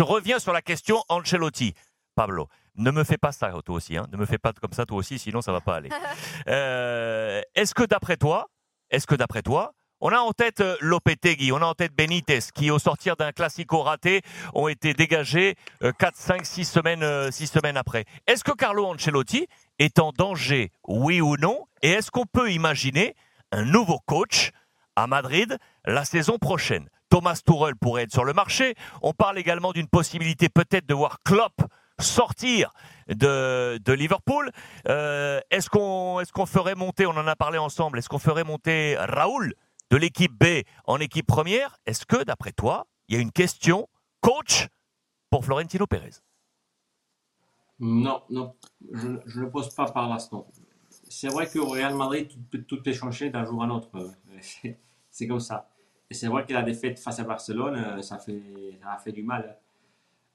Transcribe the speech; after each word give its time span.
Je 0.00 0.04
reviens 0.04 0.38
sur 0.38 0.54
la 0.54 0.62
question 0.62 1.04
Ancelotti. 1.10 1.74
Pablo, 2.14 2.48
ne 2.74 2.90
me 2.90 3.04
fais 3.04 3.18
pas 3.18 3.32
ça, 3.32 3.52
toi 3.62 3.74
aussi. 3.74 3.98
Hein. 3.98 4.06
Ne 4.10 4.16
me 4.16 4.24
fais 4.24 4.38
pas 4.38 4.54
comme 4.54 4.72
ça, 4.72 4.86
toi 4.86 4.96
aussi, 4.96 5.18
sinon 5.18 5.42
ça 5.42 5.52
va 5.52 5.60
pas 5.60 5.76
aller. 5.76 5.90
Euh, 6.48 7.42
est-ce 7.54 7.74
que 7.74 7.82
d'après 7.82 8.16
toi, 8.16 8.48
est-ce 8.88 9.06
que 9.06 9.14
d'après 9.14 9.42
toi, 9.42 9.74
on 10.00 10.08
a 10.08 10.16
en 10.16 10.32
tête 10.32 10.62
euh, 10.62 10.74
Lopetegui, 10.80 11.52
on 11.52 11.58
a 11.58 11.66
en 11.66 11.74
tête 11.74 11.92
Benitez, 11.94 12.38
qui 12.54 12.70
au 12.70 12.78
sortir 12.78 13.14
d'un 13.16 13.32
classico 13.32 13.82
raté 13.82 14.22
ont 14.54 14.68
été 14.68 14.94
dégagés 14.94 15.56
4, 15.82 16.16
5, 16.16 16.46
6 16.46 16.64
semaines, 16.64 17.02
euh, 17.02 17.30
semaines 17.30 17.76
après. 17.76 18.06
Est-ce 18.26 18.42
que 18.42 18.52
Carlo 18.52 18.86
Ancelotti 18.86 19.48
est 19.78 19.98
en 19.98 20.12
danger, 20.12 20.72
oui 20.88 21.20
ou 21.20 21.36
non? 21.36 21.66
Et 21.82 21.90
est-ce 21.90 22.10
qu'on 22.10 22.24
peut 22.24 22.50
imaginer 22.50 23.16
un 23.52 23.66
nouveau 23.66 23.98
coach 24.06 24.52
à 24.96 25.06
Madrid 25.06 25.58
la 25.84 26.06
saison 26.06 26.38
prochaine? 26.38 26.88
Thomas 27.10 27.40
Tuchel 27.44 27.76
pourrait 27.76 28.04
être 28.04 28.12
sur 28.12 28.24
le 28.24 28.32
marché. 28.32 28.74
On 29.02 29.12
parle 29.12 29.38
également 29.38 29.72
d'une 29.72 29.88
possibilité 29.88 30.48
peut-être 30.48 30.86
de 30.86 30.94
voir 30.94 31.18
Klopp 31.24 31.60
sortir 31.98 32.72
de, 33.08 33.78
de 33.78 33.92
Liverpool. 33.92 34.50
Euh, 34.88 35.40
est-ce 35.50 35.68
qu'on 35.68 36.20
est 36.20 36.30
qu'on 36.30 36.46
ferait 36.46 36.74
monter, 36.74 37.06
on 37.06 37.10
en 37.10 37.26
a 37.26 37.36
parlé 37.36 37.58
ensemble, 37.58 37.98
est-ce 37.98 38.08
qu'on 38.08 38.18
ferait 38.18 38.44
monter 38.44 38.96
Raoul 38.98 39.54
de 39.90 39.96
l'équipe 39.96 40.32
B 40.32 40.62
en 40.86 40.98
équipe 40.98 41.26
première? 41.26 41.76
Est-ce 41.86 42.06
que, 42.06 42.22
d'après 42.22 42.52
toi, 42.52 42.86
il 43.08 43.16
y 43.16 43.18
a 43.18 43.20
une 43.20 43.32
question 43.32 43.88
coach 44.20 44.68
pour 45.30 45.44
Florentino 45.44 45.86
Pérez? 45.86 46.10
Non, 47.80 48.22
non, 48.30 48.54
je 48.92 49.08
ne 49.08 49.20
le 49.34 49.50
pose 49.50 49.74
pas 49.74 49.90
par 49.90 50.08
l'instant. 50.08 50.46
C'est 51.08 51.28
vrai 51.28 51.48
qu'au 51.50 51.66
Real 51.66 51.94
Madrid, 51.94 52.30
tout, 52.50 52.58
tout 52.58 52.82
peut 52.82 52.92
changer 52.92 53.30
d'un 53.30 53.44
jour 53.44 53.62
à 53.62 53.66
l'autre. 53.66 53.90
C'est 55.10 55.26
comme 55.26 55.40
ça. 55.40 55.68
Et 56.10 56.14
c'est 56.14 56.26
vrai 56.26 56.44
que 56.44 56.52
la 56.52 56.62
défaite 56.62 56.98
face 56.98 57.20
à 57.20 57.24
Barcelone, 57.24 57.76
euh, 57.76 58.02
ça, 58.02 58.16
a 58.16 58.98
fait 58.98 59.12
du 59.12 59.22
mal 59.22 59.56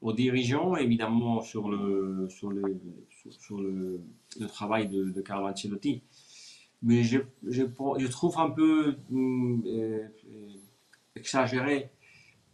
aux 0.00 0.12
dirigeants, 0.12 0.76
évidemment, 0.76 1.40
sur 1.40 1.68
le, 1.68 2.28
travail 4.48 4.88
de, 4.88 5.10
de 5.10 5.20
Carlo 5.20 5.48
Ancelotti. 5.48 6.02
Mais 6.82 7.02
je, 7.02 8.06
trouve 8.06 8.38
un 8.38 8.50
peu 8.50 8.96
euh, 9.12 9.58
euh, 9.66 10.08
exagéré 11.16 11.90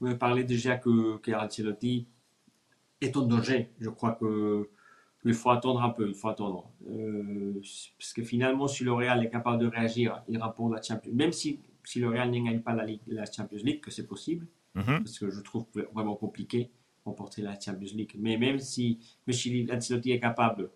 de 0.00 0.14
parler 0.14 0.44
déjà 0.44 0.76
que, 0.76 1.18
que 1.18 1.32
Ancelotti 1.32 2.06
est 3.00 3.16
en 3.16 3.22
danger. 3.22 3.70
Je 3.80 3.90
crois 3.90 4.12
que 4.12 4.68
il 5.24 5.34
faut 5.34 5.50
attendre 5.50 5.82
un 5.82 5.90
peu, 5.90 6.08
il 6.08 6.14
faut 6.14 6.28
attendre. 6.28 6.70
Euh, 6.88 7.60
parce 7.98 8.12
que 8.14 8.22
finalement, 8.22 8.66
si 8.66 8.84
le 8.84 8.92
Real 8.92 9.24
est 9.24 9.30
capable 9.30 9.58
de 9.58 9.66
réagir, 9.66 10.22
il 10.28 10.38
rapporte 10.38 10.72
la 10.72 10.82
Champions 10.82 11.12
Même 11.12 11.32
si, 11.32 11.60
si 11.84 12.00
le 12.00 12.08
Real 12.08 12.30
ne 12.30 12.38
gagne 12.44 12.60
pas 12.60 12.74
la, 12.74 12.86
la 13.06 13.24
Champions 13.24 13.60
League, 13.62 13.80
que 13.80 13.90
c'est 13.90 14.06
possible, 14.06 14.46
mhm. 14.74 15.04
parce 15.04 15.18
que 15.18 15.30
je 15.30 15.40
trouve 15.40 15.66
vraiment 15.92 16.16
compliqué 16.16 16.70
remporter 17.04 17.42
la 17.42 17.58
Champions 17.58 17.94
League. 17.94 18.14
Mais 18.18 18.36
même 18.36 18.58
si 18.58 18.98
M. 19.26 19.66
Ancelotti 19.72 20.12
est 20.12 20.20
capable 20.20 20.70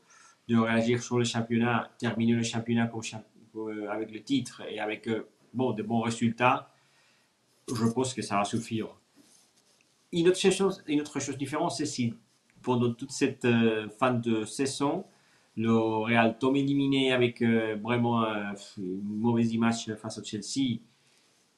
de 0.48 0.56
réagir 0.56 1.02
sur 1.02 1.18
le 1.18 1.24
championnat, 1.24 1.90
terminer 1.98 2.34
le 2.34 2.42
championnat 2.42 2.90
euh, 3.56 3.88
avec 3.88 4.10
le 4.10 4.22
titre 4.22 4.62
et 4.68 4.78
avec 4.78 5.08
euh, 5.08 5.26
bon, 5.52 5.72
de 5.72 5.82
bons 5.82 6.00
résultats, 6.00 6.70
je 7.68 7.86
pense 7.86 8.12
que 8.12 8.22
ça 8.22 8.36
va 8.36 8.44
suffire. 8.44 8.88
Une 10.12 10.28
autre 10.28 10.50
chose, 10.50 10.82
une 10.86 11.00
autre 11.00 11.18
chose 11.18 11.36
différente, 11.36 11.72
c'est 11.72 11.86
si 11.86 12.14
pendant 12.62 12.92
toute 12.92 13.10
cette 13.10 13.44
euh, 13.44 13.88
fin 13.88 14.12
de 14.12 14.44
saison, 14.44 15.04
le 15.56 15.72
Real 15.72 16.36
tombe 16.38 16.56
éliminé 16.56 17.12
avec 17.12 17.40
vraiment 17.40 18.24
une 18.76 19.02
mauvaise 19.04 19.52
image 19.52 19.94
face 19.94 20.18
au 20.18 20.24
Chelsea, 20.24 20.80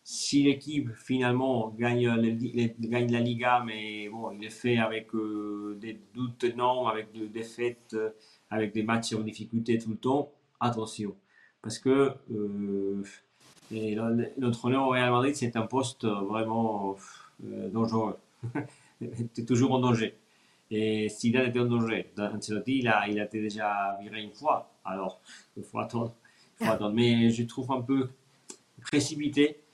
si 0.09 0.45
l'équipe 0.45 0.89
finalement 0.95 1.75
gagne, 1.77 2.07
la 2.07 3.21
Liga, 3.21 3.65
mais 3.67 4.09
bon, 4.09 4.31
il 4.31 4.45
est 4.45 4.51
fait 4.51 4.79
avec 4.79 5.13
euh, 5.17 5.77
des 5.81 6.01
doutes 6.15 6.45
énormes, 6.45 6.87
avec 6.87 7.11
des 7.11 7.27
défaites, 7.27 7.95
euh, 7.95 8.11
avec 8.49 8.73
des 8.73 8.85
matchs 8.85 9.15
en 9.15 9.23
difficulté 9.23 9.79
tout 9.79 9.91
le 9.91 9.97
temps, 9.97 10.31
attention. 10.61 11.17
Parce 11.61 11.81
que 11.81 12.13
euh, 12.31 13.03
l'entraîneur 14.39 14.87
au 14.87 14.91
Real 14.91 15.11
Madrid, 15.11 15.35
c'est 15.35 15.57
un 15.57 15.67
poste 15.67 16.05
vraiment 16.05 16.97
euh, 17.45 17.69
dangereux. 17.71 18.17
tu 19.01 19.41
es 19.41 19.45
toujours 19.45 19.73
en 19.73 19.81
danger. 19.81 20.15
Et 20.71 21.09
s'il 21.09 21.35
était 21.35 21.59
en 21.59 21.65
danger, 21.65 22.13
Ancelotti, 22.17 22.79
il 22.79 22.87
a, 22.87 23.09
il 23.09 23.19
a 23.19 23.25
été 23.25 23.41
déjà 23.41 23.99
viré 24.01 24.23
une 24.23 24.33
fois. 24.33 24.71
Alors, 24.85 25.21
il 25.57 25.65
faut 25.65 25.81
attendre. 25.81 26.15
Faut 26.61 26.71
attendre. 26.71 26.95
Mais 26.95 27.31
je 27.31 27.43
trouve 27.43 27.73
un 27.73 27.81
peu 27.81 28.09
précipité 28.83 29.66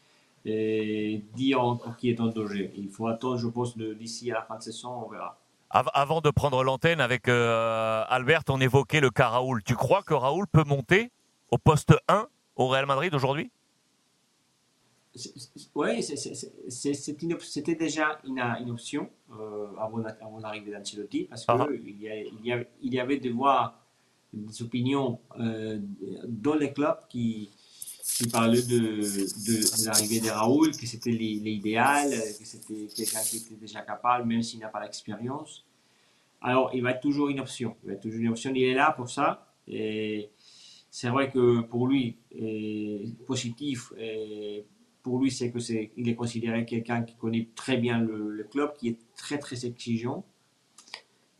dire 0.44 1.78
qui 1.98 2.10
est 2.10 2.20
en 2.20 2.26
danger. 2.26 2.72
Il 2.76 2.88
faut 2.88 3.06
attendre, 3.06 3.36
je 3.36 3.48
pense, 3.48 3.76
d'ici 3.76 4.30
à 4.30 4.34
la 4.34 4.42
fin 4.42 4.56
de 4.56 4.62
saison, 4.62 5.04
on 5.06 5.08
verra. 5.08 5.38
Avant 5.70 6.20
de 6.20 6.28
prendre 6.30 6.62
l'antenne 6.64 7.00
avec 7.00 7.28
euh, 7.28 8.04
Albert, 8.08 8.42
on 8.50 8.60
évoquait 8.60 9.00
le 9.00 9.08
cas 9.08 9.28
Raoul. 9.28 9.62
Tu 9.64 9.74
crois 9.74 10.02
que 10.02 10.12
Raoul 10.12 10.46
peut 10.46 10.64
monter 10.64 11.10
au 11.50 11.56
poste 11.56 11.94
1 12.08 12.26
au 12.56 12.68
Real 12.68 12.84
Madrid 12.84 13.14
aujourd'hui? 13.14 13.50
Oui, 15.74 16.02
c'était 16.02 17.74
déjà 17.74 18.18
une, 18.24 18.38
une 18.38 18.70
option 18.70 19.08
euh, 19.30 19.68
avant, 19.78 20.02
avant 20.20 20.40
l'arrivée 20.40 20.72
d'Ancelotti 20.72 21.24
parce 21.24 21.46
qu'il 21.46 21.54
ah. 21.54 21.66
y, 22.42 22.52
avait, 22.52 22.68
il 22.82 22.94
y 22.94 23.00
avait 23.00 23.18
des 23.18 23.30
voix, 23.30 23.74
des 24.32 24.62
opinions 24.62 25.20
euh, 25.38 25.78
dans 26.26 26.54
les 26.54 26.72
clubs 26.72 26.98
qui, 27.08 27.50
qui 28.16 28.28
parlait 28.28 28.62
de, 28.62 28.78
de, 28.78 29.86
l'arrivée 29.86 30.20
de 30.20 30.28
Raoul, 30.28 30.70
que 30.72 30.86
c'était 30.86 31.10
l'idéal, 31.10 32.10
que 32.10 32.44
c'était 32.44 32.86
quelqu'un 32.94 33.20
qui 33.20 33.38
était 33.38 33.54
déjà 33.54 33.80
capable, 33.80 34.28
même 34.28 34.42
s'il 34.42 34.60
n'a 34.60 34.68
pas 34.68 34.82
l'expérience. 34.82 35.64
Alors, 36.40 36.70
il 36.74 36.82
va 36.82 36.90
être 36.90 37.00
toujours 37.00 37.28
une 37.28 37.40
option. 37.40 37.76
Il 37.82 37.88
va 37.88 37.92
être 37.94 38.02
toujours 38.02 38.20
une 38.20 38.28
option. 38.28 38.52
Il 38.54 38.64
est 38.64 38.74
là 38.74 38.92
pour 38.92 39.08
ça. 39.08 39.46
Et 39.68 40.30
c'est 40.90 41.08
vrai 41.08 41.30
que 41.30 41.60
pour 41.60 41.86
lui, 41.86 42.16
est 42.32 43.16
positif, 43.26 43.92
et 43.98 44.64
pour 45.02 45.18
lui, 45.18 45.30
c'est 45.30 45.50
que 45.50 45.58
c'est, 45.58 45.92
est 45.96 46.14
considéré 46.14 46.66
quelqu'un 46.66 47.02
qui 47.02 47.14
connaît 47.14 47.48
très 47.54 47.76
bien 47.76 48.00
le, 48.00 48.46
club, 48.50 48.74
qui 48.76 48.88
est 48.88 48.98
très 49.16 49.38
très 49.38 49.64
exigeant. 49.64 50.24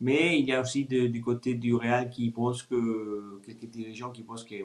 Mais 0.01 0.39
il 0.39 0.45
y 0.45 0.53
a 0.53 0.59
aussi 0.59 0.85
du 0.85 1.21
côté 1.21 1.53
du 1.53 1.75
Real 1.75 2.09
qui 2.09 2.29
pense 2.31 2.63
que 2.63 3.39
quelques 3.45 3.69
dirigeants 3.69 4.11
qui 4.11 4.23
pensent 4.23 4.43
que 4.43 4.55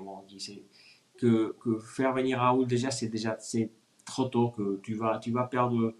que, 1.18 1.54
faire 1.80 2.12
venir 2.12 2.38
Raoul, 2.38 2.66
déjà, 2.66 2.90
c'est 2.90 3.08
déjà 3.08 3.36
c'est 3.38 3.70
trop 4.04 4.24
tôt, 4.24 4.50
que 4.50 4.80
tu 4.82 4.94
vas, 4.94 5.18
tu 5.18 5.30
vas 5.30 5.44
perdre 5.44 5.94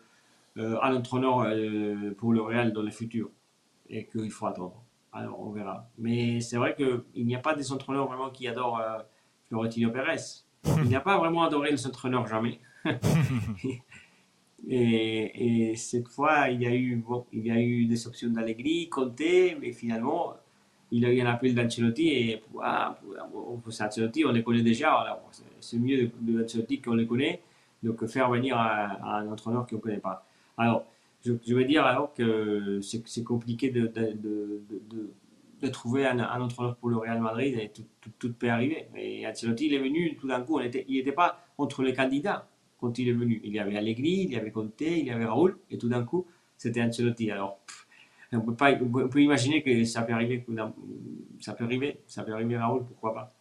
euh, 0.56 0.78
un 0.82 0.96
entraîneur 0.96 1.40
euh, 1.40 2.14
pour 2.16 2.32
le 2.32 2.40
Real 2.40 2.72
dans 2.72 2.82
le 2.82 2.90
futur 2.90 3.30
et 3.88 4.06
qu'il 4.06 4.30
faut 4.30 4.46
attendre. 4.46 4.82
Alors, 5.12 5.40
on 5.40 5.50
verra. 5.50 5.88
Mais 5.98 6.40
c'est 6.40 6.56
vrai 6.56 6.74
qu'il 6.74 7.26
n'y 7.26 7.36
a 7.36 7.40
pas 7.40 7.54
des 7.54 7.72
entraîneurs 7.72 8.06
vraiment 8.06 8.30
qui 8.30 8.48
adorent 8.48 8.80
euh, 8.80 8.98
Florentino 9.48 9.90
Pérez. 9.90 10.16
Il 10.64 10.88
n'y 10.88 10.96
a 10.96 11.00
pas 11.00 11.18
vraiment 11.18 11.44
adoré 11.44 11.70
les 11.70 11.86
entraîneurs, 11.86 12.26
jamais. 12.26 12.60
et, 14.68 15.70
et, 15.70 15.76
cette 15.76 16.08
fois, 16.08 16.48
il 16.50 16.62
y 16.62 16.66
a 16.66 16.74
eu, 16.74 16.96
bon, 16.96 17.26
il 17.32 17.46
y 17.46 17.50
a 17.50 17.60
eu 17.60 17.86
des 17.86 18.06
options 18.06 18.28
d'Allegri, 18.28 18.88
Conte, 18.88 19.20
mais 19.60 19.72
finalement, 19.72 20.34
il 20.90 21.04
a 21.04 21.12
eu 21.12 21.20
un 21.20 21.26
appel 21.26 21.54
d'Ancelotti 21.54 22.08
et 22.08 22.42
ah, 22.62 22.98
Ancelotti, 23.80 24.24
on 24.24 24.32
les 24.32 24.42
connaît 24.42 24.62
déjà. 24.62 25.22
C'est 25.60 25.78
mieux 25.78 26.10
de, 26.20 26.76
qu'on 26.84 26.94
les 26.94 27.06
connaît, 27.06 27.40
donc 27.82 28.06
faire 28.06 28.30
venir 28.30 28.58
un 28.58 29.30
entraîneur 29.30 29.66
qu'on 29.66 29.76
ne 29.76 29.80
connaît 29.80 29.98
pas. 29.98 30.26
Alors, 30.56 30.86
je, 31.24 31.54
veux 31.54 31.64
dire 31.64 31.84
alors 31.84 32.14
que 32.14 32.80
c'est 32.80 33.24
compliqué 33.24 33.70
de, 33.70 33.86
de, 33.86 34.62
de, 35.60 35.68
trouver 35.68 36.06
un, 36.06 36.18
entraîneur 36.40 36.76
pour 36.76 36.88
le 36.88 36.96
Real 36.96 37.20
Madrid 37.20 37.58
et 37.58 37.70
tout, 37.70 37.84
tout, 38.18 38.32
peut 38.32 38.48
arriver. 38.48 38.86
Et 38.96 39.26
Ancelotti, 39.26 39.66
il 39.66 39.74
est 39.74 39.78
venu 39.78 40.16
tout 40.16 40.28
d'un 40.28 40.40
coup, 40.40 40.60
il 40.60 40.96
n'était 40.96 41.12
pas 41.12 41.44
entre 41.58 41.82
les 41.82 41.92
candidats 41.92 42.48
quand 42.80 42.98
il 42.98 43.08
est 43.08 43.12
venu. 43.12 43.40
Il 43.44 43.52
y 43.52 43.58
avait 43.58 43.76
Allegri, 43.76 44.22
il 44.22 44.30
y 44.30 44.36
avait 44.36 44.50
Conte, 44.50 44.80
il 44.80 45.06
y 45.06 45.10
avait 45.10 45.24
Raoul, 45.24 45.58
et 45.70 45.78
tout 45.78 45.88
d'un 45.88 46.04
coup, 46.04 46.26
c'était 46.56 46.82
Ancelotti. 46.82 47.30
Alors, 47.30 47.58
on 48.32 48.40
peut, 48.40 48.54
pas, 48.54 48.72
on 48.72 49.08
peut 49.08 49.22
imaginer 49.22 49.62
que 49.62 49.84
ça 49.84 50.02
peut 50.02 50.12
arriver, 50.12 50.44
ça 51.40 51.54
peut 51.54 51.64
arriver, 51.64 52.02
ça 52.06 52.22
peut 52.24 52.32
arriver 52.32 52.58
Raoul, 52.58 52.84
pourquoi 52.86 53.14
pas. 53.14 53.37